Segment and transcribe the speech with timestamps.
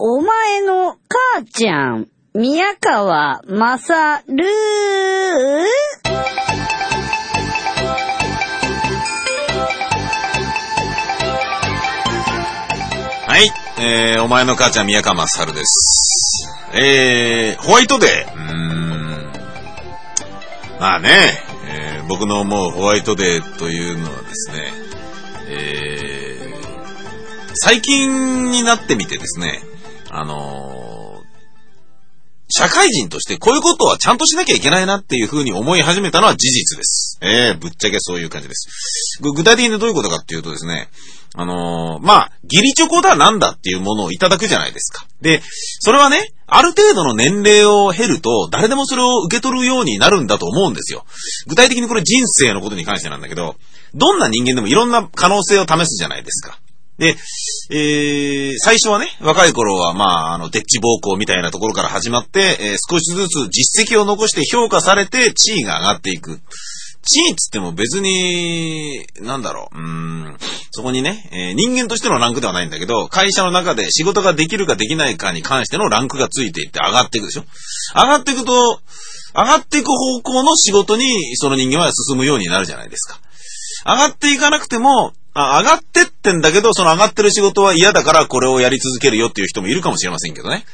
[0.00, 4.44] お前の母ちゃん、宮川まさる
[13.26, 13.50] はい。
[13.80, 16.48] えー、お前の母ちゃん、宮川まさるです。
[16.74, 18.34] えー、ホワイトデー。
[18.34, 19.32] うーん。
[20.78, 21.10] まあね、
[21.66, 24.72] えー僕の思うホワイトデーというのはですね、
[25.48, 29.67] えー、最近になってみてですね、
[30.10, 31.22] あの
[32.50, 37.18] 社会人としてこういうことはちゃんとしなきゃいけないなっていうふうに思い始めたのは事実です。
[37.20, 39.20] ええぶっちゃけそういう感じです。
[39.20, 40.88] 具体的にどういうことかっていうとですね、
[41.34, 45.06] あのーまあ、ギリチョコだなんだっていうものをいただくじゃないですか。
[45.20, 45.42] で、
[45.80, 51.04] それはね、ある程度の年齢を経ると、誰でもそれを受け取るようになるんだと思うんですよ。
[51.46, 53.56] 具体的にこれ人生のことに関してなんだけど、
[53.94, 56.58] どんな人間でもいろんな可能性を試すじゃないですか。
[56.98, 57.14] で、
[57.70, 66.40] えー、最初はね、若い頃は、まあ、あの、デッチ暴行みたいなところから始まって、えー少しずつ実績を残して評価されて地位が上がっていく。
[67.02, 70.36] 地位っつっても別に、なんだろう、うーん、
[70.72, 77.44] そこにね、えー人間としてのランクではないんだけど、会社の中で仕事ができるかできないかに関してのランクがついていって上がっていくでしょ
[77.94, 78.80] 上がっていくと、
[79.34, 83.20] 上がっていく方向の仕事にその人間は進むようになるじゃないですか。
[83.84, 90.64] 上がっていかなくても、あ上がってってんだけど、その上がってる仕事は嫌だからこれをやり続けるよっていう人もいるかもしれませんけどね。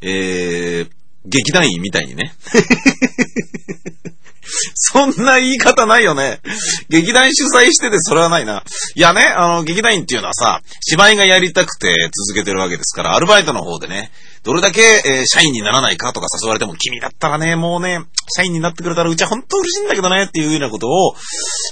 [0.00, 0.90] えー、
[1.26, 2.34] 劇団員みたいにね。
[4.74, 6.40] そんな言い方ないよね。
[6.88, 8.62] 劇団主催しててそれはないな。
[8.94, 14.10] いやね、あの、劇団員っていうのはさ、芝居がやりたくて続けてるわけですから、アルバイトの方でね、
[14.42, 18.00] どれだけ、えー社員にならないかとか誘われても、君だったらね、もうね、
[18.36, 21.14] 社員になってくれたらうちは本当嬉しいんだけどね、っていうようなことを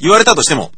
[0.01, 0.73] 言われたとしても、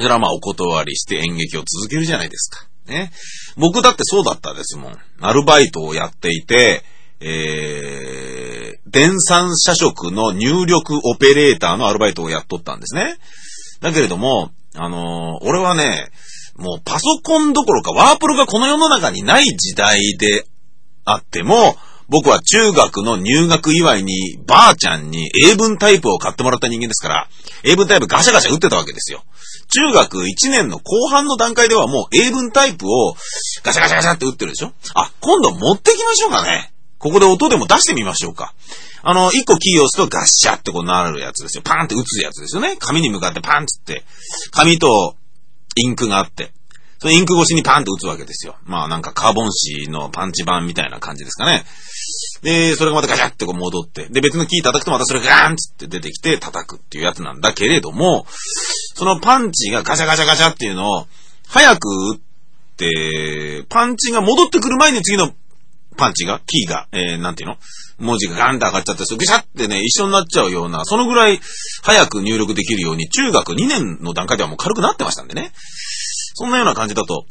[0.00, 2.66] それはまあお断りして演劇を続けるじゃないですか。
[2.86, 3.12] ね。
[3.56, 4.96] 僕だってそうだったですもん。
[5.20, 6.82] アルバイトをやっていて、
[7.20, 13.16] えー、電産社食の入力オペレーターのアルバイトをやっとったんですね。
[13.80, 16.10] だけれども、あのー俺はね、
[16.56, 20.46] もうパソコンどころかワープロがこの世の中にない時代で
[21.04, 21.76] あっても、
[22.08, 27.28] 僕は中学の入学祝いにばあちゃんに英文タイプを買ってもらった人間ですから、
[27.64, 29.22] 英文タイプガシャガシャ打ってたわけですよ。
[29.70, 33.14] 中学1年の後半の段階ではもう英文タイプを
[33.62, 34.72] ガシャガシャガシャって打ってるでしょ？
[34.94, 36.72] あ、今度持ってきましょうかね。
[36.98, 38.52] ここで音でも出してみましょうか。
[39.02, 41.62] あの、一個キーを押すとガッシャってこうなるやつですよ。
[41.64, 42.76] パーンって打つやつですよね。
[42.78, 44.04] 紙に向かってパンっつって、
[44.50, 45.16] 紙と
[45.76, 46.52] インクがあって、
[46.98, 48.56] そのインク越しにパンと打つわけですよ。
[48.64, 51.64] まあなんかカーボン紙のパンチ版みたいな感じですかね。
[52.42, 58.24] で、それがまたガチャってこう戻って、で、別のキー叩くとまたそれがガーンつって出てきて叩くっていうやつなんだけれども、
[58.94, 61.06] そのパンチがガチャガチャガチャっていうのを、
[61.48, 62.20] 早く打っ
[62.76, 65.32] て、パンチが戻ってくる前に次の
[65.96, 67.56] パンチが、キーが、えー、なんていうの？
[67.98, 71.38] 文字がガンって上がっちゃって、それぐしゃってね、一緒になっちゃうような、そのぐらい
[71.82, 75.52] 早く入力できるように、中学2年の段階ではもう軽くなってましたんでね。
[76.34, 77.26] そんなような感じだと、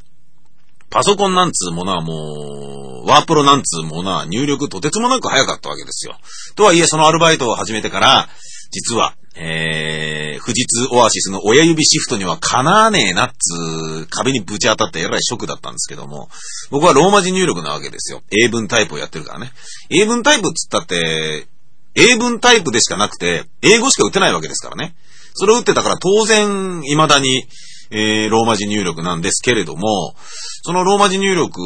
[0.89, 6.17] パソコンなんつうものはもう、ワープロなんつうものは入力とてつもなく早かったわけですよ。
[6.55, 8.29] とはいえ、そのアルバイトを始めてから、
[8.71, 16.29] 実は、えー、富士通オアシスの親指シフトにはかなわねえなっつう壁にぶち当たってえらいショックだったんですけども、
[16.71, 18.21] 僕はローマ字入力なわけですよ。
[18.31, 19.51] 英文タイプをやってるからね。
[19.89, 21.47] 英文タイプっつったって、
[21.95, 24.95] 英文タイプでしかなくて、英語しか打てないわけですからね。
[25.33, 27.47] それを打ってたから当然、未だに、
[27.91, 30.15] えー、ローマ字入力なんですけれども、
[30.63, 31.61] そのローマ字入力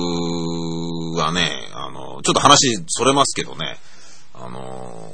[1.18, 3.78] はね、あの、ちょっと話それますけどね、
[4.34, 5.12] あの、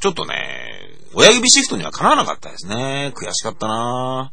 [0.00, 0.76] ちょっとね、
[1.18, 3.10] 親指シフトにはかなわなかったですね。
[3.16, 4.32] 悔しかったな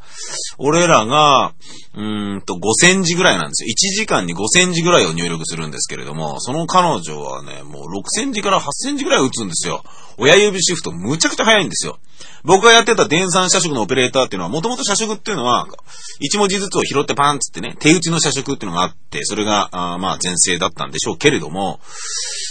[0.58, 1.54] 俺らが、
[1.96, 3.70] うーんと、5センチぐらいなんですよ。
[3.70, 9.82] 1時間に5センチぐらいを入力するんですけれども、その彼女はね、もう6センチから8センチぐらい打つんですよ。
[10.18, 12.00] 親指シフトむちゃくちゃ早いんですよ。
[12.46, 15.66] 僕がやってた電算社食のオペレーターっていうのは、もともと社食っていうのは、
[16.22, 21.80] 1文字ずつを拾ってパンつってね、手打ちの社食っていうのがあって、それが、あまあ前世だったんでしょうけれども、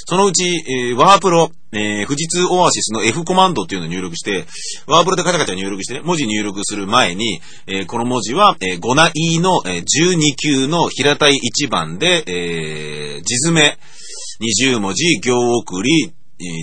[0.06, 4.46] そのうち、えーワープロ、えー富士通オアシスの F コマンドっていうのを入力して、
[4.86, 13.78] ワープロでカチャカチャ入力してね、文字入力する前に、えーこの文字は、えー、5ナ E の、えー12級の平たい1番で、えー、字詰め、
[14.70, 16.12] 20文字、行送り、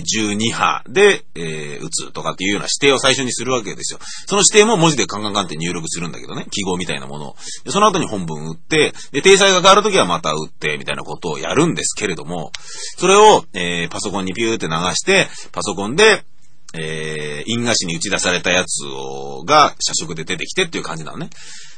[0.02, 3.98] 12波で、えー打つとかっていうような指定を最初にするわけですよ。
[4.26, 7.36] その指定も文字でカンカンカンって入力するんだけどね、記号みたいなものを。
[7.64, 12.52] でその後に本文打って、で、体裁が変わるときはまた打って、みたいなことをやるんですけれども、
[12.98, 16.24] それを、えーパソコンにピューって流して、パソコンで、
[16.72, 21.30] えー、印画紙に打ち出されたやつを、が、社食で出てきてっていう感じなのね。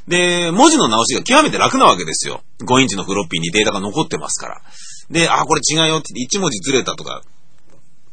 [0.07, 2.43] で、文字の直しが極めて楽なわけですよ。
[2.61, 4.63] 5インチのフロッピーにデータが残ってますから。
[5.11, 7.23] で、あ、これ違うよって1文字ずれたとか、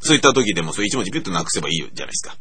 [0.01, 2.38] そういった時でもそれ1文字ピュッとなくせばいいじゃないですか。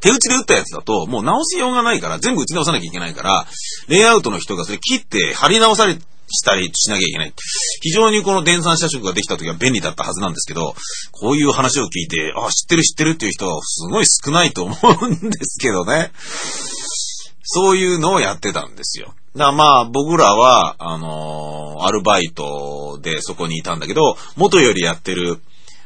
[0.00, 3.46] 手打ちで打ったやつだと、もう直しようがないから、全部打ち直さなきゃいけないから、
[3.88, 5.96] レイアウトの人がそれ切って貼り直され
[6.28, 7.34] したりしなきゃいけない。
[7.80, 10.74] 非常にこの電算社食ができた時は便利だったはずなんですけど、
[11.12, 16.10] こういう話を聞いて、あ、知ってる知ってるっていう人はすごい少ないと思うんですけどね。
[17.42, 19.14] そういうのをやってたんですよ。
[19.36, 25.40] だからまあ、僕らは、あのー、アルバイトでそこにいたんだけど、元よりやってる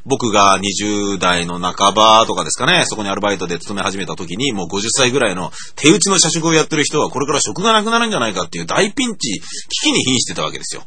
[0.09, 9.41] 僕が20代の半ばとかですかね、そこにアルバイトで勤め始めた時に、もう50歳ぐらいの手打ちの社食をやってる人は、これから職がなくなるんじゃないかっていう大ピンチ、危
[9.85, 10.83] 機に瀕してたわけですよ。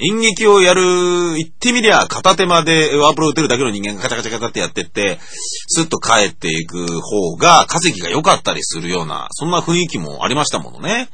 [0.00, 5.18] 演劇をやる、言ってみりゃ、片手間でワープロ打てるだけの人間がカチャカチャカチャってやってって、
[5.68, 11.08] スッと帰っていく方が、稼ぎが良かったりするような、そんな雰囲気もありましたものね。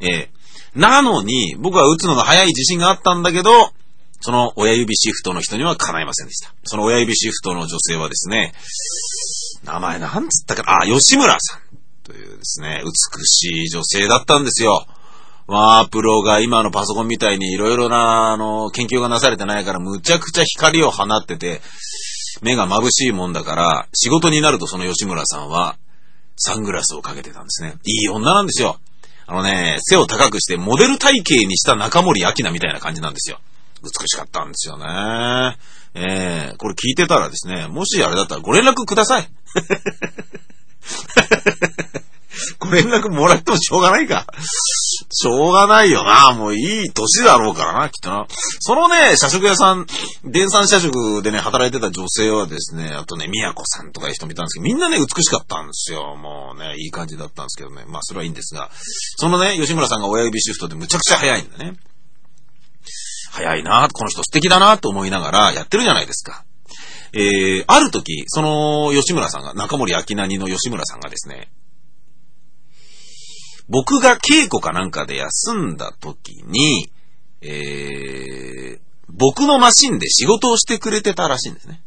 [0.00, 0.30] ええ
[0.74, 3.72] なのに、僕は打つのが早い自信があったんだけど、
[4.22, 6.54] その親指シフトの人には叶いませんでした。
[6.64, 8.54] その親指シフトの女性はですね、
[9.64, 11.60] 名前なんつったかな、あ、吉村さん
[12.04, 14.86] というですね、美しい女性だったんですよ。
[15.48, 21.60] ワープロが今のパソコンみたいにいろいろな、あの、研究がなされてないからむちゃくちゃ光を放ってて、
[22.42, 25.76] 目が眩しいもんだから、仕事になるとその吉村さんは、
[26.36, 27.74] サングラスをかけてたんですね。
[27.84, 28.78] いい女なんですよ。
[29.26, 33.38] あのね、背を高くしてモデル体型にした中森明菜みたいな感じなんですよ。
[33.82, 35.56] 美しかったんですよね。
[35.94, 39.28] ええー、これ聞いてたらですね、もしあれだったらご連絡ください。
[42.58, 44.26] ご連絡もらってもしょうがないか。
[45.10, 46.32] しょうがないよな。
[46.32, 48.26] もういい年だろうからな、きっとな。
[48.60, 49.86] そのね、社食屋さん、
[50.24, 56.16] 電産社食でね、働いてた女性はですね、あとね、宮子さんとかいう人見たんですけど、みんなね、美しかったんですよ。
[56.16, 57.84] もうね、いい感じだったんですけどね。
[57.86, 58.70] まあ、それはいいんですが、
[59.18, 61.74] そのね、吉村さんが親指シフトでむちゃくちゃ早いんだね。
[63.32, 66.44] 早いな、この人素敵だなと思いながらやってるじゃないですか。
[67.14, 71.50] えー、ある時、その吉村さんが、中森明何の吉村さんがですね、
[73.68, 76.90] 僕が稽古かなんかで休んだ時に、
[77.40, 81.82] えー、僕のマシンで仕事をしてくれてたらしいんですね。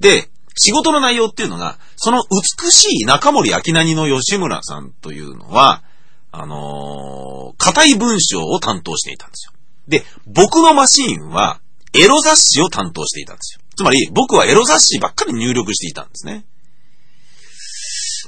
[0.00, 2.22] で、仕事の内容っていうのが、その
[2.62, 5.84] 美しい中森明何の吉村さんというのは、
[6.32, 9.57] あのー、硬い文章を担当していたんですよ。
[9.88, 11.60] で、僕のマシーンは、
[11.94, 13.60] エロ雑誌を担当していたんですよ。
[13.76, 16.44] つまり、僕はエロ雑誌ばっかり入力していたんですね。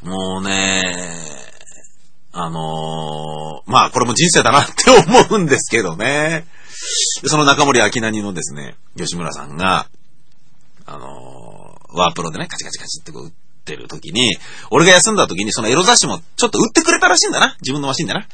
[0.03, 0.83] もうね、
[2.33, 6.47] あのー、まあ、これも人生だなって思うんですけどね。
[7.27, 9.89] その中森明何のですね、吉村さんが、
[10.87, 14.37] あのー、ワープロでね、カチカチカチってこうってる時に、
[14.71, 17.57] 俺が休んだ時にそのエロ雑誌もちょっと売ってくれたらしいんだな。
[17.61, 18.27] 自分のマシンでな。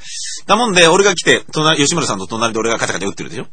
[0.46, 3.46] だもんで、俺が来て、隣、吉村さんと隣で俺がカチャカチャ打ってるでしょ。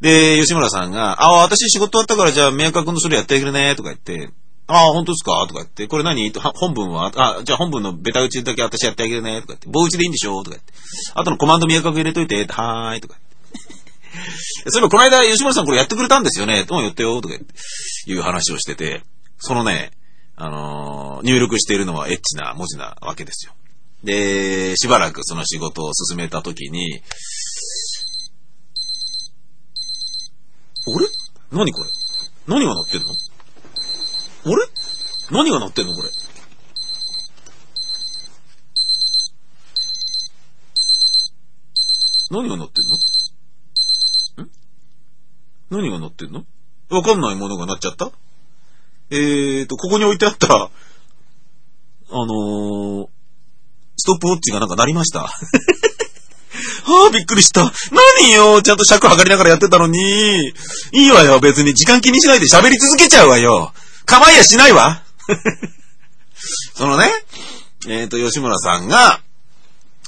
[0.00, 4.30] で、吉村さんが、あ、私仕事終わったからじゃあ、宮川君のそれやってあげるね、とか言って、
[4.68, 5.46] ああ、本当ですか？
[5.46, 6.28] とか言って、これ何？
[6.32, 7.12] 本文は？
[7.14, 10.42] あ、じゃあ本文のベタ打ちだけ私やってあげるね、とか言って、棒打ちでいいんでしょ？
[10.42, 10.72] とか言って、
[11.14, 14.70] あとのコマンド宮川君入れといて、はーい、とか言って。
[14.70, 16.64] そういえば、この間、吉村さんこれやってくれたんですよね。
[16.64, 17.54] どう言ってよ、とか言って、
[18.10, 19.02] いう話をしてて、
[19.38, 19.92] そのね、
[20.36, 23.54] あのー、入力しているのはエッチな文字なわけですよ。
[24.04, 27.00] で、しばらくその仕事を進めたときに、
[30.88, 31.06] あれ？
[31.50, 31.88] 何これ？
[32.46, 33.08] 何が鳴ってんの？
[33.10, 33.14] あ
[34.50, 34.56] れ？
[35.30, 36.10] 何が鳴ってんのこれ？
[42.30, 42.84] 何が鳴ってん
[44.42, 44.44] の？
[44.44, 44.50] ん？
[45.70, 46.44] 何が鳴ってんの？
[46.90, 48.12] わかんないものが鳴っちゃった？
[49.10, 50.70] えーと、ここに置いてあった、あ
[52.10, 53.08] のー、
[53.96, 55.22] ストップウォッチがなんか鳴りました。
[55.22, 55.30] は
[57.08, 57.72] あ、びっくりした。
[58.20, 60.52] 何よ、ちゃんと尺測りながらやってたのに。
[60.92, 63.72] いいわよ、別に時間気にしないで喋り続けちゃうわよ。
[64.06, 65.02] 構いやしないわ。
[66.74, 67.10] そのね、
[67.88, 69.20] えっ、ー、と、吉村さんが、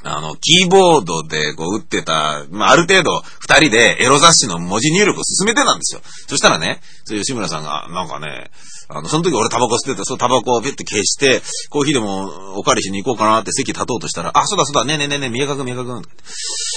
[0.08, 6.00] あの、キーボードでこう打ってた、まあ、ある程度二人でエロ雑誌の文字入力を進めてたんですよ。
[6.26, 8.50] そしたらね、そう吉村さんが、なんかね、
[8.88, 16.08] あの、その時俺タバコ吸ってて、そのタバコをピュッて消して、コーヒーでもお借りしに行こうかなって席立とうとしたら、あ、そうだそうだ、ねえねえねえねえ、宮川くん宮川く。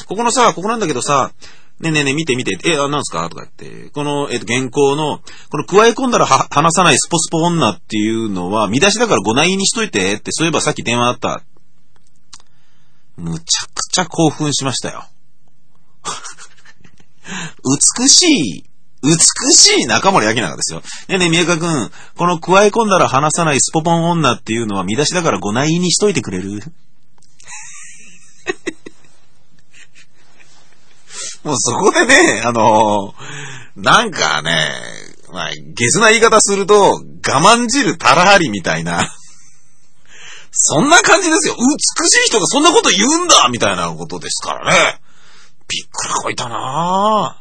[0.07, 1.31] ここのさ、ここなんだけどさ、
[1.79, 3.27] ねえねえねえ見て見て、え、あ、なんすか？
[3.29, 5.19] とか言って、この、えっ、と、原稿の、
[5.49, 11.41] この加え込んだらは話さないスポスポ女っていうのは、見出しだからご内にしといてって、そういえばさっき電話あった。
[13.17, 15.07] むちゃくちゃ興奮しましたよ。
[17.99, 18.63] 美しい、
[19.03, 19.11] 美
[19.53, 20.79] しい中森明菜がですよ。
[20.79, 26.61] ねえねえ、宮川くん、この加え込んだら話さないスポポン女っていうのは見出しだからご内意にしといてくれる？
[31.43, 34.69] もうそこでね、あのー、なんかね、
[35.33, 39.09] まあ、ゲスな言い方すると、我慢汁たらはりみたいな。
[40.51, 41.55] そんな感じですよ。
[41.55, 45.01] 美しい人がそんなこと言うんだみたいなことですからね。
[45.67, 47.40] びっくりこいたなぁ。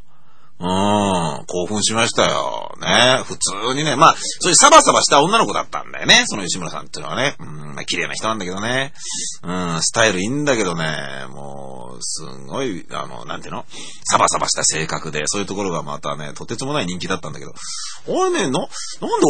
[0.62, 2.76] うん、興奮しましたよ。
[2.82, 3.22] ね。
[3.24, 3.96] 普通にね。
[3.96, 6.24] まあ、そういうサバサバした女の子だったんだよね。
[6.26, 7.34] その吉村さんっていうのはね。
[7.40, 8.92] うん、まあ、綺麗な人なんだけどね。
[9.42, 10.84] うん、スタイルいいんだけどね。
[11.30, 13.64] もう、すんごい、あの、なんていうの？
[14.04, 17.52] サバサバした性格で、そういうところがまたね、とてつもない人気だったんだけど。
[18.06, 18.66] 俺ね、な、なんで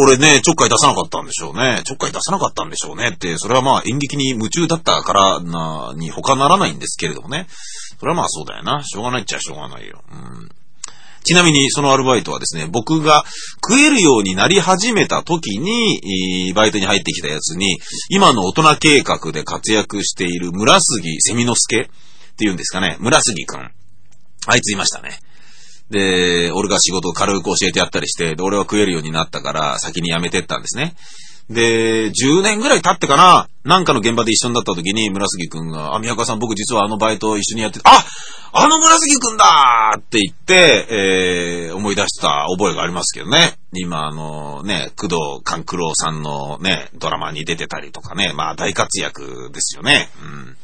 [0.05, 1.83] 俺ね、ちょっかい出さなかったんでしょうね。
[1.85, 7.47] ちょっかい出さなかったんでしょうねって、それはまあ演劇に夢中だったからな、に他ならないんですけれどもね。
[8.01, 8.83] それはまあそうだよな。
[8.83, 10.03] しょうがないっちゃしょうがないよ。
[10.11, 10.49] うん。
[11.25, 13.25] ちなみにそのアルバイトはですね、僕が
[13.67, 23.71] 食えるようになり始めた時に、バイトに入ってきたやつに、今の大人計画で活躍している村杉セミノスケっていうんですかね、村杉くん。
[24.47, 25.19] あいついましたね。
[25.91, 30.95] で、俺が仕事を軽く教えてやったりして、で、俺は食えるようになったから先に辞めてったんですね。
[31.51, 38.05] で、10年ぐらい経ってかな、なんかの現場で一緒になった時に村杉くんが、あ、宮川さん僕実はあのバイト一緒にやってあ
[38.53, 40.87] あの村杉くんだって言って、
[41.69, 43.55] えー、思い出した覚えがありますけどね。
[43.73, 50.09] 今あのね、工藤勘九郎さんのね、ドラマに出てたりとかね、まあ大活躍ですよね。
[50.23, 50.57] うん。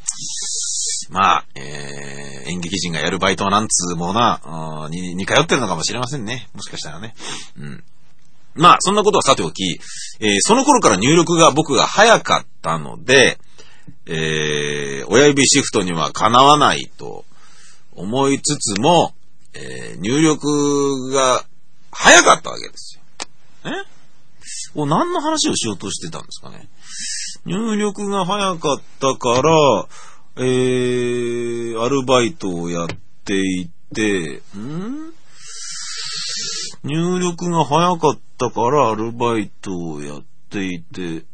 [1.10, 4.40] まあ、えー、演劇人がやるバイトはなんつうもな、
[4.90, 6.48] に、に通ってるのかもしれませんね。
[6.54, 7.14] もしかしたらね。
[7.56, 7.84] うん。
[8.56, 9.80] まあ、そんなことはさておき、
[10.20, 13.38] えー、その頃から入力が僕が早かったので、
[14.06, 17.24] えー、親指シフトにはかなわないと
[17.92, 19.14] 思いつつも、
[19.54, 21.44] えー、入力が
[21.92, 23.02] 早かったわけですよ。
[23.64, 23.70] え？
[24.74, 26.68] お、何の話をしようとしてたんですかね？
[27.44, 29.86] 入力が早かったから、
[30.38, 32.88] えー、アルバイトをやっ
[33.24, 35.12] ていて、ん？
[36.84, 41.24] 入力が早かったからアルバイトをやっていて、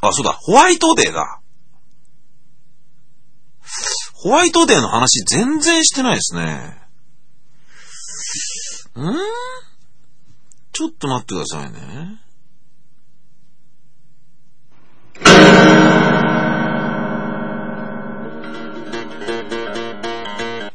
[0.00, 1.40] あ、そうだ、ホワイトデーだ。
[4.14, 6.80] ホワイトデーの話全然してないですね。
[8.96, 9.00] ん？
[10.72, 12.23] ちょっと待ってくださいね。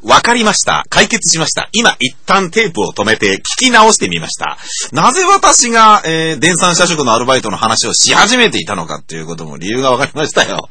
[0.10, 0.86] わかりました。
[0.89, 1.70] 解決しました。
[1.72, 4.58] 今、一旦テープを止めて聞き直してみました。
[4.92, 10.68] なぜ私が、えー、電産社食のアルバイトの話をし始めていたのかっていうことも理由がわかりましたよ。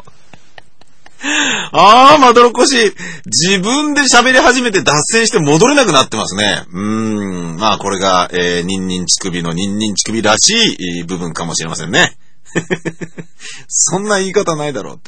[1.70, 2.92] あー、まどろっこしい。
[3.26, 6.64] 自分で喋り始めて脱線して戻れなくなってますね。
[6.72, 7.56] うーん。
[7.58, 12.16] まあ、これが、えー、ニンニン乳首のニンニン乳首らしい部分かもしれませんね。
[13.68, 15.00] そんな言い方ないだろう。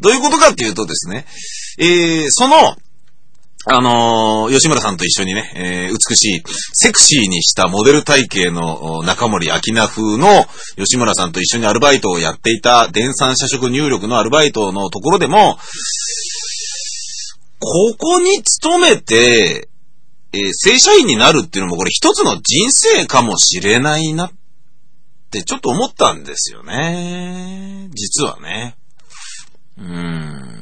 [0.00, 1.26] どういうことかっていうとですね、
[1.78, 2.76] えー、その、
[3.68, 6.42] あのー、吉村さんと一緒にね、えー、美しい、
[6.72, 10.44] セクシーにしたモデル体型の中森明菜風の
[10.76, 15.58] 吉村さんと一緒にアルバイトをやっていた電産社食入力のアルバイトのところでも、
[17.58, 19.68] ここに勤めて、
[20.32, 24.30] えー、正社員になるっていうのもこれ一つの人生かもしれないなっ
[25.32, 27.88] てちょっと思ったんですよね。
[27.92, 28.76] 実はね。
[29.76, 30.55] うーん。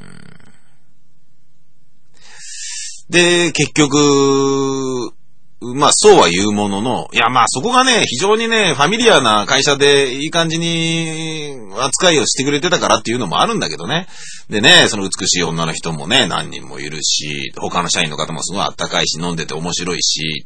[3.14, 5.14] で、結局、
[5.61, 14.09] まあ、そうは言うものの、いや、まあ、そこがね、非常にね、ファミリアな会社でいい感じに扱いをしてくれてたからっていうのもあるんだけどね。
[14.50, 20.44] でね、その美しい女の人もね、何人もいるし、他の社員の方もすごいあったかいし、飲んでて面白いし、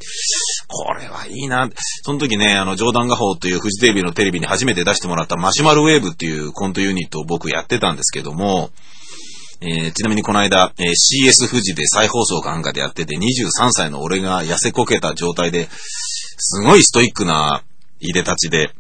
[0.69, 1.71] これはいいな。
[2.03, 8.71] その時ね、あの、冗談画法というフジテレビのテレビに初めて出してもらったマシュマロウェーブっていうコントユニットを僕やってたんですけども、
[9.61, 17.65] えー、ちなみにこの間、えー、CS 富士で再放送かなんかでやってて、23歳の俺が痩せこけた状態で、すごいストイックな
[17.99, 18.71] 入れ立ちで、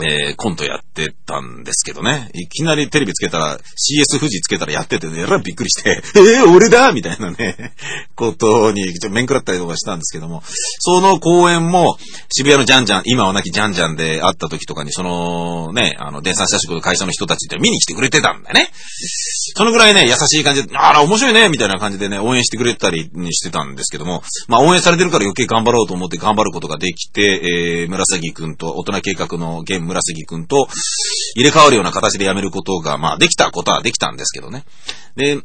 [0.00, 2.30] えー、コントやってたんですけどね。
[2.34, 6.92] いきなりテレビつけたら、CS 富士つけたらやっててね、えらびっくりして、 えー、俺だ？
[6.92, 7.74] みたいなね、
[8.14, 10.42] ことに、ちょっと面食らったりとかしたんですけども、
[10.80, 11.96] その公演も、
[12.30, 18.70] 渋谷のジャンジャン、今はなきジャンジャンで会った時とかに、その、ね、あの、電産社食の会社の人たちって見に来てくれてたんだよね。
[19.56, 30.68] そのぐらいね、優しい感じで、あら、面白いねみたいな感じでね、応援してくれたりしてたんですけども、まあ、応援されてるから余計頑張ろうと思って頑張ることができて、えー、紫くんと大人計画の現村杉くんと
[31.34, 34.64] 入れ替わるような形で辞めることが、まあ、できたことはできたんですけどね。
[35.16, 35.40] で、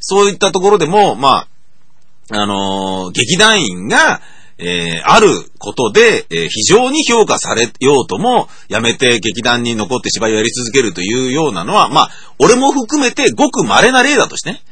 [0.00, 1.48] そういったところでも、まあ、
[2.30, 4.20] あのー、劇団員が、
[4.56, 14.62] えー、あることで、えー、非常に評価されようとも、やめて劇団に残って芝居をやり続けるというようなのは、まあ、俺も含めてごく稀な例だとしてね。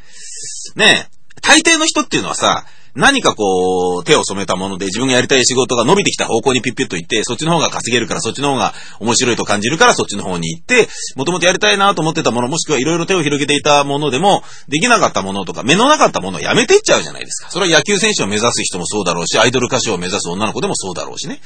[0.76, 17.50] ねえ、大抵の人っていうのはさ、何かこう、手を染めたもので自分がやりたい仕事が伸びてきた方向にピッピッと行って、そっちの方が稼げるからそっちの方が面白いと感じるからそっちの方に行って、もともとやりたいなと思ってたもの、もしくはいろいろ手を広げていたものでも、できなかったものとか、目のなかったものをやめていっちゃうじゃないですか。
[17.50, 21.40] それは野球選手を目指す人もそうだろうし、アイドル歌手を目指す女の子でもそうだろうしね。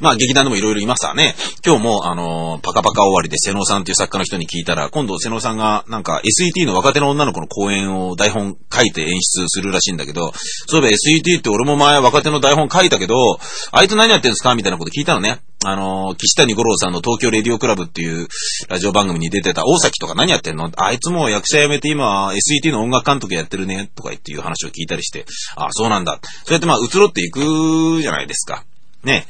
[0.00, 1.34] まあ劇団でもいろいろいますわね。
[1.64, 10.32] 今日もあのー、パカパカ終わりで瀬能さんっていう作家の人に聞いたら、今度瀬能さんがなんか SET の若手の女の子の講演を台本書いて演出するらしいんだけど、
[10.66, 13.14] そういえば SET って俺も前若手の台本書いたけど、
[13.72, 15.40] あいつ何やってんすかみたいなこと聞いたのね。
[15.64, 18.28] あのー、岸谷五郎さんの東京レディオクラブっていう
[18.68, 20.70] ラジオ番組に出てた大崎とか何やってんの？
[20.76, 25.24] あいつも役者辞めて今 SET の音楽監督やってるねとか言っていう話を聞いたりして、
[25.56, 26.20] ああ、そうなんだ。
[26.44, 28.64] そうやってまあ移ろっていくじゃないですか。
[29.02, 29.26] ね。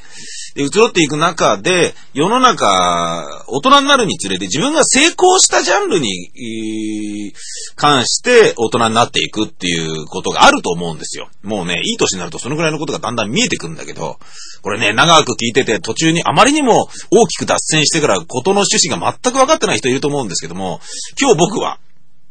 [0.57, 7.33] で、移ろっていく中で、世の中、大人になるにつれて自分が成功したジャンルに、えー、
[7.77, 11.29] 関して大人になっていくっていうことがあると思うんですよ。
[11.43, 14.19] もうね、いい年になるとそのぐらいのことがだんだん見えてくんだけど、
[14.63, 20.81] これね、長く聞いてて途中にあまりにも大きく脱線してからことの趣旨が全く分かってない人いると思うんですけども、
[21.21, 21.79] 今日僕は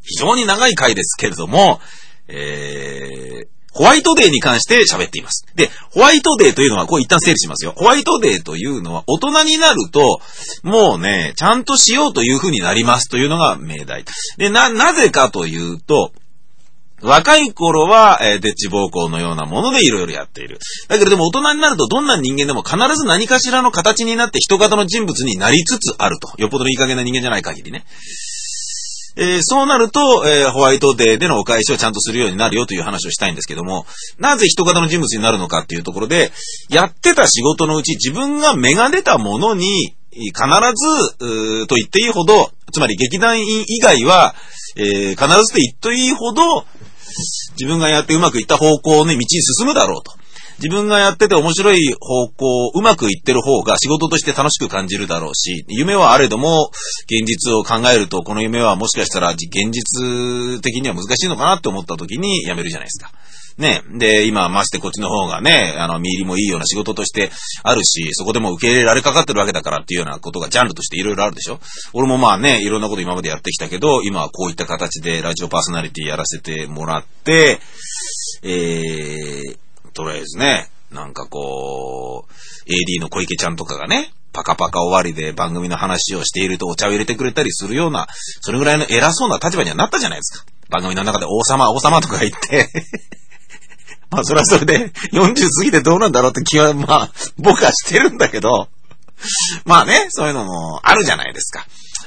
[0.02, 1.80] 非常に長い回ですけれども、
[2.28, 5.46] えー、ホワイトデーに関して喋っています。
[5.54, 7.74] で、ホワイトデーというのは、こう一旦整理しますよ。
[7.76, 10.22] ホワイトデーというのは、大人になると、
[10.64, 14.06] もうね、ちゃんとしようという風になりますというのが命題。
[14.38, 16.14] で、な、なぜかというと、
[17.02, 20.60] 若い頃は、えー、デッチ暴行のようなものでいろいろやっている。
[20.88, 26.42] だけれども大人になるとどんな人間でも必ず何かしらの形になって人型の人物になりつつあると。
[26.42, 27.86] よっぽどいい加減な人間じゃない限りね。
[29.18, 33.86] えー、そうなると、えー、ホワイトデーでのお返しをちゃんとするようになるよという話をしたいんですけども、
[34.20, 36.32] なぜ人型の人物になるのかっていうところで、
[36.70, 40.32] やってた仕事のうち自分が芽が出たものに、必
[41.20, 44.34] ず、と言っていいほど、つまり劇団員以外は、
[44.78, 46.66] えー、必ずと言っていいほど、
[47.58, 50.12] 自分がやってうまくいった方向の道に進むだろうと。
[50.58, 56.72] 自分がやってて面白い方向、うまくいってる方が仕事として楽しく感じるだろうし、夢はあれども、
[57.06, 63.12] 現実を考えると、この夢はもしかしたら現実的には難しいのかなって思った時に辞めるじゃないですか。
[63.58, 63.82] ね。
[63.98, 67.32] で、今、ましてこっちの方がね、あの、見入りもいいような仕事として
[67.64, 71.60] あるし、そこでも受け入れられかかってるわけだからっていうようなことがジャンルとしていろいろあるでしょ
[71.94, 77.60] 俺もまあね、いろんなこと今までやってきたけど、今はこういった形でラジオパーソナリティやらせてもらって、
[78.44, 79.58] えー、
[79.96, 88.08] とりあえずね、なんかこう、AD の小池ちゃんとかがね、パカパカ終わりで番組の話をしているとお茶を入れてくれたりするような、
[88.42, 90.46] それぐらいの偉そうな立場にはなったじゃないですか。
[90.70, 92.70] 番組の中で王様、王様とか言って
[94.12, 98.68] まあそれはそれで40過ぎてどうなんだろうって気は、まあ僕はしてるんだけど、
[99.64, 101.66] まあね、そういうのもあるじゃないですか。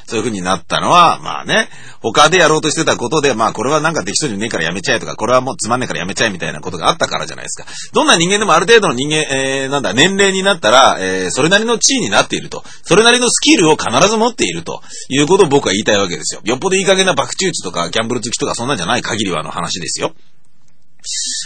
[0.09, 1.69] そういう風になったのは、まあね、
[2.01, 7.69] 他でやろうとしてたことで、まあこれはなんかできそうにねえからやめちゃえとか、これはもうつまんねえからやめちゃえみたいなことがあったからじゃないですか。
[7.93, 12.65] どんな人間でもある程度の人間、えー、なんだ、年齢になったら、えー、それなりの地位になっていると。
[12.85, 16.41] それなりのスキルを必ず持っているということを僕は言いたいわけですよ。
[16.45, 20.15] よっぽどいい加減な爆中打ちとかギャンブル好きとかそんなんじゃない限りはの話ですよ。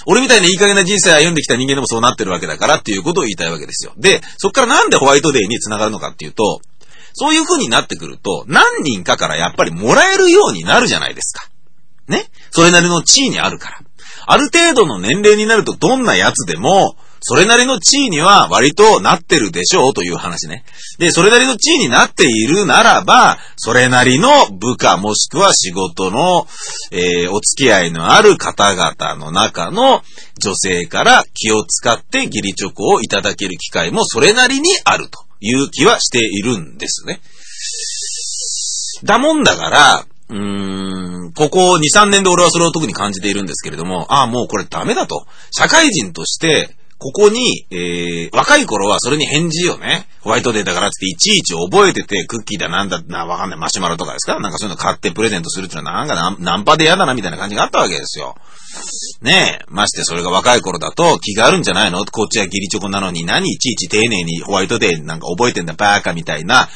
[0.06, 3.92] 俺みたいにいい加減な人生歩んできた人間でもそうなってるわけだからっていうことを言いたいわけですよ。
[3.96, 6.60] で、そっからなんでホワイトデーに繋がるのかっていうと、
[7.14, 11.48] そういう風になってくると、何人かからやっぱりもらえるようになるじゃないですか。
[12.08, 12.26] ね？
[12.50, 13.78] それなりの地位にあるから。
[14.26, 20.64] ある程度の年齢になるとどんな奴でも、それなりの地位には割となってるでしょうという話ね。
[20.98, 26.48] で、それなりの地位になっているならば、それなりの部下もしくは仕事の、
[26.90, 30.02] えー、お付き合いのある方々の中の
[30.40, 35.20] 女性から気を使って義理チョコをいただける機会もそれなりにあると。
[35.42, 37.20] いう気はしているんですね。
[39.04, 45.26] だもんだから、うーん、ここ2、3年で俺はそれを特に感じているんですけれども、ああ、もうこれダメだと。
[45.50, 54.38] 社会人として、ここに、えー、若い頃はそれに返事をね、ホワイトデーだからっていちいち覚えてて、クッキーだなんだな、わかんない、マシュマロとかですか？
[54.38, 58.36] なんかそういうの買ってプレゼントするっていうのはなんかナンパで嫌だなみたいな感じがあったわけですよ。
[59.20, 62.04] ねえ、ましてそれが若い頃だと気があるんじゃないの？
[62.04, 66.68] こっちはギリチョコなのに何いちいち丁寧にホワイトデーなんか覚えてんだバーカみたいな、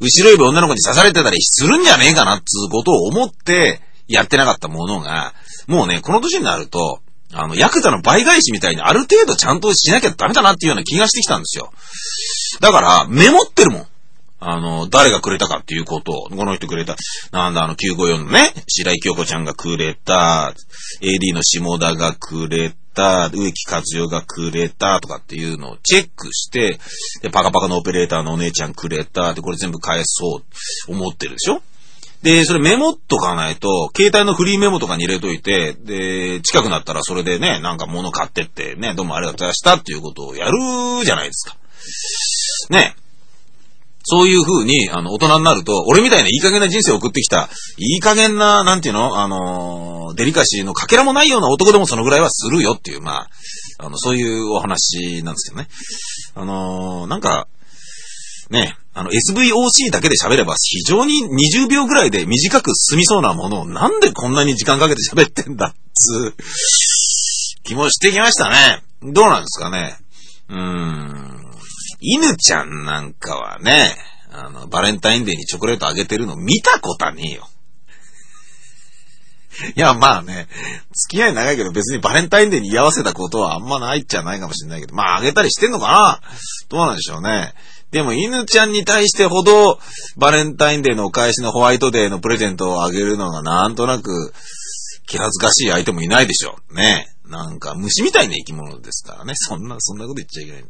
[0.00, 5.34] 後ろ指女の子に刺されてたりするんじゃねえかなっつうことを思ってやってなかったものが、
[5.68, 7.00] もうね、この年になると、
[7.32, 11.72] あの、ヤクザの倍返しみたいにある程度ちゃんとしなきゃダメだなっていうような気がしてきたんですよ。
[12.60, 13.86] だから、メモってるもん。
[14.40, 16.96] あの、誰がくれたかっていうことを、この人くれた、
[17.32, 20.54] なんだ、あの、954のね、白井京子ちゃんがくれた、
[21.00, 25.00] AD の下田がくれた、植木和代がくれた。
[25.00, 26.78] とかっていうのをチェックして、
[27.22, 30.40] で、パカパカのオペレーターのお姉ちゃんくれた、で、これ全部返そ
[30.88, 31.60] う、思ってるでしょ？
[32.22, 40.58] で、それメモっとかないと、携帯のフリーメモとかに入れといて、で、近くなったらそれでね、なんか物買ってってね、どうもありがとうございましたっていうことをやる
[41.04, 41.56] じゃないですか。
[42.70, 42.96] ね。
[44.10, 53.30] そういう風に、あの、大人になると、俺みたいないい加減な人生を送ってきた、いい加減な、なんていうのあの、デリカシーのかけらもないような男でもそのぐらいはするよっていう、まあ、
[53.78, 55.68] あの、そういうお話なんですけどね。
[56.34, 57.48] あのなんか、
[58.50, 66.34] ね、あの、SVOC だけで喋れば非常に20秒ぐらいで短く進みそうなものをなんでこんなに時間かけて喋ってんだっつ
[67.62, 68.82] 気もしてきましたね。
[69.02, 69.98] どうなんですかね。
[70.48, 71.28] うーん。
[72.00, 73.94] 犬ちゃんなんかはね、
[74.30, 77.48] あの、バレンタインデーにチョコレートあげてるの見たことはねえよ。
[79.74, 80.46] いや、まあね、
[80.92, 86.20] 付き合い長いけど別にバレンタインデーに居合わせたことはあんまないっちゃないかもしれないけど、まああげたりしてんのかな
[86.68, 87.52] どうなんでしょうね。
[87.90, 89.78] でも、犬ちゃんに対してほど、
[90.16, 94.32] バレンタインデーのお返しのホワイトデーのプレゼントをあげるのがなんとなく、
[95.06, 96.74] 気恥ずかしい相手もいないでしょう。
[96.74, 97.08] ね。
[97.28, 99.32] なんか、虫みたいな生き物ですからね。
[99.36, 100.64] そんな、そんなこと言っちゃいけない。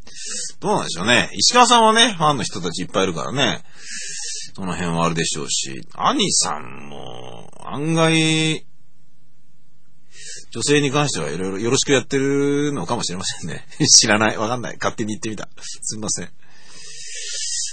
[0.60, 1.30] どうなんでしょうね。
[1.32, 3.62] 石川さんはね、ファンの人たちいっぱいいるからね。
[4.54, 8.64] その辺はあるでしょうし、兄さんも、案外、
[10.50, 13.66] 女性に関してはいろいろよろしくやってるのかもしれませんね。
[13.86, 14.36] 知らない。
[14.36, 14.76] わかんない。
[14.78, 15.48] 勝手に言ってみた。
[15.60, 16.30] すみません。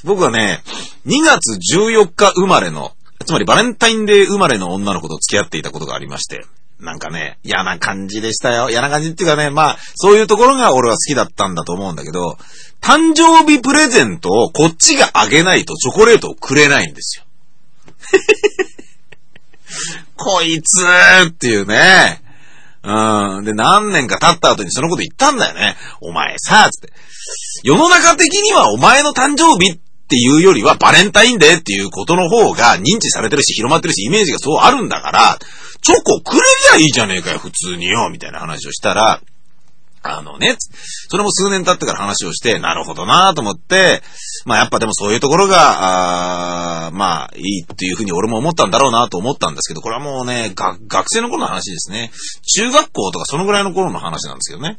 [0.06, 0.62] 僕はね、
[1.08, 2.92] 2月14日生まれの、
[3.26, 6.46] つまりバレンタインデー生まれの女の子と付き合っていたことがありまして、
[6.80, 8.70] なんかね、嫌な感じでしたよ。
[8.70, 12.38] 嫌な感じっていうかね、まあ、そういうところが俺は好きだったんだと思うんだけど、
[12.82, 17.24] 誕生日プレゼントをこっちがあげないとチョコレートをくれないんですよ。
[20.18, 22.22] こいつーっていうね。
[22.84, 23.46] うん。
[23.46, 25.76] で、何年か経った後にそのこと言ったんだよね。
[26.02, 26.94] お前さ、つって。
[27.64, 35.40] 世の中的にはお前の誕生日っっていうよりはバレンタインデーっていうことの方が認知されてるし広まってるしイメージがそうあるんだから、
[35.82, 36.42] チョコくれ
[36.78, 39.20] りゃいいじゃねえかよ、普通によ、みたいな話をしたら、
[40.08, 40.56] あのね、
[41.10, 44.04] それも数年経ってから話をして、なるほどなと思って、
[44.46, 52.12] まあやっぱでもそういうところが、あまあいいっていうふうに俺も思ったんだろうなと思ったんですけど、これはもうね、学生の頃の話ですね。
[52.56, 54.78] 中学校とかそのぐらいの頃の話なんですけどね。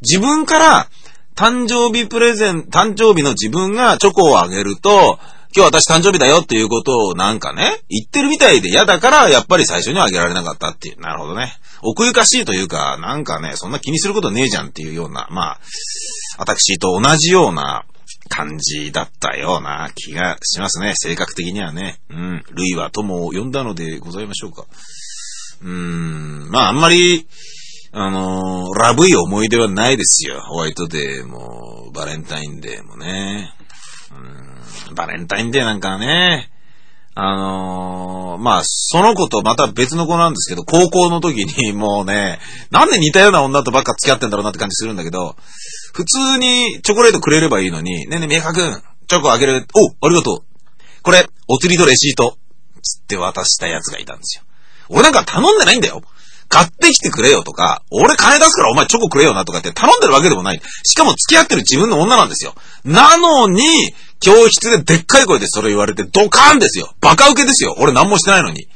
[0.00, 0.88] 自分から、
[1.36, 5.18] 誕生日プレゼン、誕生日の自分がチョコをあげると、
[5.56, 11.00] 今日私誕生日だよっていうことをなんかね、言ってるみたいで嫌だから、やっぱり最初にはあげられなかったっていう。
[11.00, 11.56] なるほどね。
[11.82, 15.60] 奥ゆかしいというか、なんかね、そんな気にすることねえじゃんっていうような、まあ、
[16.38, 17.84] 私と同じような
[18.28, 20.92] 感じだったような気がしますね。
[20.94, 22.00] 性格的にはね。
[22.10, 22.44] うん。
[22.56, 24.66] 類は友を呼んだのでございましょうか。
[25.62, 26.50] うーん。
[26.50, 27.28] まあ、あんまり、
[27.92, 30.42] あのー、ラブい思い出はないですよ。
[30.42, 33.50] ホワイトデーも、バレンタインデーもね。
[34.90, 36.50] うん、バレンタインデーなんかね、
[37.14, 45.34] あのー、まあ、その子とまた別の子なんですけど、高校の時に もうね、なんで似たような女とばっか付き合ってんだろうなって感じするんだけど、
[45.94, 49.66] 普通にチョコレートくれればいいのに、ねえねえ、メーカー君、チョコあげる。
[49.72, 50.44] おありがとう。
[51.02, 52.36] これ、お釣りとレシート。
[52.82, 54.44] つって渡したやつがいたんですよ。
[54.90, 56.02] 俺なんか頼んでないんだよ。
[56.48, 60.60] 買ってきてくれよとか、俺金出すからお前チョコくれよなとかって頼んでるわけでもない。
[60.84, 62.54] しかも付き合ってる自分の女なんですよ。
[62.84, 66.94] なのに、教室ででっかい声でそれ言われてドカーンですよ。
[67.00, 67.74] バカ受けですよ。
[67.78, 68.68] 俺何もしてないのに。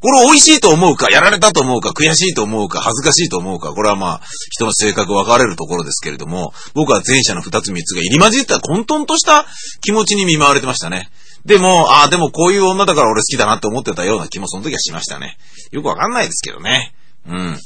[0.00, 9.46] これ美味しいと思うか、やられたと思うか、悔しいと思うか、恥ずかしいと思うか、これはまあ、人の性格分かれるところですけれども、僕は前者の二つ三つが入り混じった混沌とした
[9.80, 11.08] 気持ちに見舞われてましたね。
[11.46, 15.38] でも、ああ、でもこういう女だから俺好きだなって思ってたような気もその時はしましたね。
[15.72, 16.94] よくわかんないですけどね。
[17.26, 17.58] うん。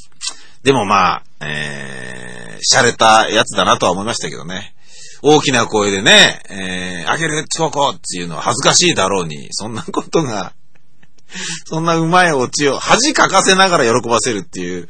[0.63, 4.75] でもまあ、えー、洒落たやつだなとは思いましたけどね。
[5.21, 10.53] 大きな声でね、えー、あげるチョコっていうのは恥ずかしいだろうに、そんなことが、
[11.65, 14.89] そんなうまいオチを恥かかせながら喜ばせるっていう、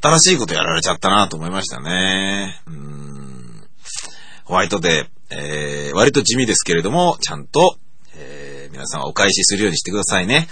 [0.00, 2.62] 新しいことやられちゃったなと思いましたね。
[2.66, 3.68] うん。
[4.44, 7.76] ホワイトデー、えー、割と地味ですけれども、ちゃんと、
[8.14, 10.48] えー、皆さんはお返しするようにしてくださいね。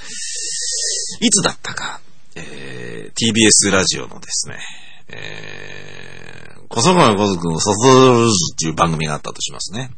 [1.21, 2.01] いつだったか、
[2.37, 4.59] えー、TBS ラジオのですね、
[5.09, 9.91] えー、小坂小族のサソルっていう番組があったとしますね。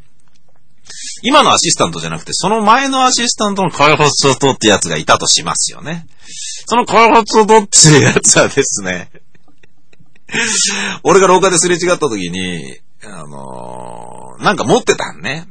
[1.23, 6.07] 今のアシスタントじゃなくて、その前のアシスタントの開発者ってやつがいたとしますよね。
[6.66, 9.11] その開発者っていうやつはですね、
[11.03, 15.47] 俺が廊下ですれ違った時に、あのー、なんか持ってたんね。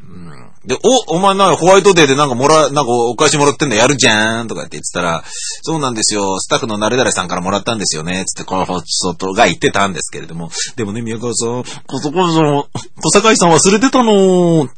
[0.66, 0.78] で、
[1.10, 5.24] お、お前な、ホワイトデーでなんかもら、なんかお返しもらってんのやるじゃんとかって言ってたら、
[5.64, 12.70] そうなんですよ、スタッフの誰々さんからもらったんですよね、つってこのホストが言ってたんですけれども、でもね、宮川さん、こそこそ、
[13.02, 14.12] 小坂井さん忘れてたの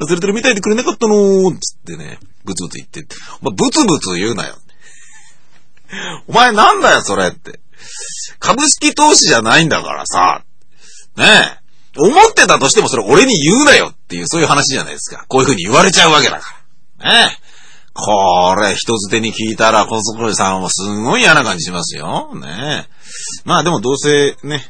[0.00, 3.06] 忘れてるみたいでくれなかったのつってね、ブツブツ言って。
[3.40, 4.56] お前ブツブツ言うなよ。
[6.26, 7.60] お前なんだよ、それって。
[8.38, 10.42] 株式投資じゃないんだからさ。
[11.16, 11.61] ねえ。
[11.98, 15.24] 思ってたとしてもそれ俺に言うなよっていうそういう話じゃないですか。
[15.28, 16.56] こういう風に言われちゃうわけだか
[16.98, 17.12] ら。
[17.12, 17.42] ねえ。
[17.94, 22.34] これ、人づてに聞いたら、小僧さんはすんごい嫌な感じしますよ。
[22.34, 23.42] ねえ。
[23.44, 24.64] まあでもどうせね、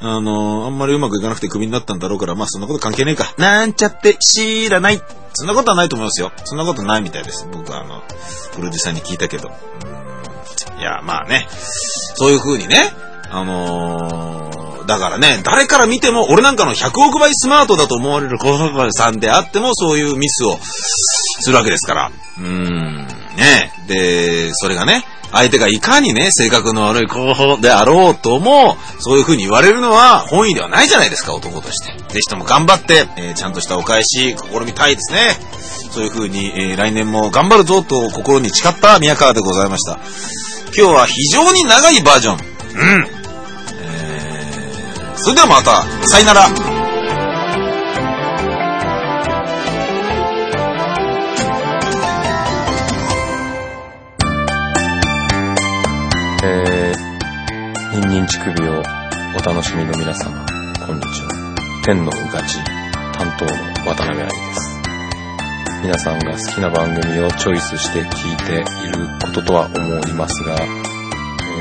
[0.00, 3.34] あのあんまりうまくいかなくてクビになったんだろうから、まあそんなこと関係ねえか。
[3.36, 5.02] なんちゃって知らない。
[5.34, 6.32] そんなことはないと思いますよ。
[6.44, 7.46] そんなことないみたいです。
[7.52, 8.02] 僕はあの、
[8.54, 9.50] プロデューサーに聞いたけど。
[9.92, 9.98] うん
[10.78, 11.46] いや、まあね。
[11.50, 12.76] そういう風にね、
[13.30, 14.57] あのー、
[14.88, 22.10] だからね、誰から見ても、俺なんかの100億倍スマートだと思われる小坂さんであっても、そういうミスをするわけですから。
[22.38, 23.70] うーん、ね。
[23.86, 31.92] で、それがね、相手がいかにね、性格の悪い候補であろうとも、そういう風に言われるのは本意ではないじゃないですか、男として。
[32.08, 35.36] ぜひとも頑張って、えーちゃんとしたお返し、試みたいですね。
[35.92, 39.98] そういう風に、えー来年も頑張るぞと心に誓った宮川でございました。
[40.74, 42.38] 今日は非常に長いバージョン。
[42.74, 43.27] うん。
[45.20, 46.48] それではまた、さよなら。
[56.44, 58.82] えー、ニンニン乳首を
[59.36, 60.46] お楽しみの皆様、
[60.86, 61.28] こんにちは。
[61.84, 62.62] 天のうがち
[63.12, 63.50] 担当の
[63.86, 64.80] 渡辺愛です。
[65.82, 70.98] 皆さんが好きな番組をチョイスして聞いていることとは思いますが、えー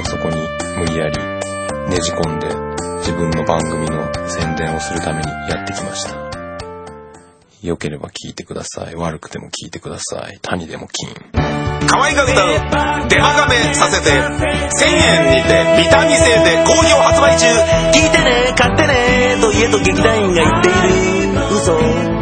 [0.05, 0.35] そこに
[0.77, 1.17] 無理やり
[1.89, 2.66] ねじ込んで
[3.07, 6.11] 自分の番組の宣伝をするためにやってきました。
[7.63, 8.95] 良ければ聞いてください。
[8.95, 10.39] 悪くても聞いてください。
[10.41, 11.13] 谷でも金。
[11.87, 17.45] 可愛が歌う、デマガメさせて、1000円にて、ビタミセで好評発売中。
[17.97, 20.77] 聞いてね、買ってね、と家と劇団員が言っている。
[21.55, 22.16] 嘘。